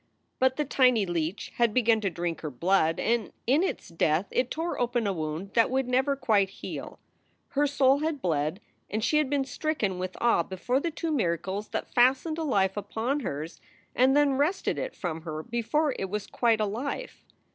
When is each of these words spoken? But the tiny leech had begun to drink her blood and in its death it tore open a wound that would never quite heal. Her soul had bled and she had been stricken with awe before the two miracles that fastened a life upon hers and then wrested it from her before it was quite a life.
But 0.39 0.55
the 0.55 0.65
tiny 0.65 1.05
leech 1.05 1.51
had 1.57 1.75
begun 1.75 2.01
to 2.01 2.09
drink 2.09 2.41
her 2.41 2.49
blood 2.49 2.99
and 2.99 3.31
in 3.45 3.61
its 3.61 3.89
death 3.89 4.25
it 4.31 4.49
tore 4.49 4.81
open 4.81 5.05
a 5.05 5.13
wound 5.13 5.51
that 5.53 5.69
would 5.69 5.87
never 5.87 6.15
quite 6.15 6.49
heal. 6.49 6.97
Her 7.49 7.67
soul 7.67 7.99
had 7.99 8.19
bled 8.19 8.61
and 8.89 9.03
she 9.03 9.19
had 9.19 9.29
been 9.29 9.45
stricken 9.45 9.99
with 9.99 10.17
awe 10.19 10.41
before 10.41 10.79
the 10.79 10.89
two 10.89 11.11
miracles 11.11 11.67
that 11.69 11.93
fastened 11.93 12.39
a 12.39 12.43
life 12.43 12.77
upon 12.77 13.19
hers 13.19 13.61
and 13.95 14.17
then 14.17 14.39
wrested 14.39 14.79
it 14.79 14.95
from 14.95 15.21
her 15.21 15.43
before 15.43 15.93
it 15.99 16.09
was 16.09 16.25
quite 16.25 16.59
a 16.59 16.65
life. 16.65 17.23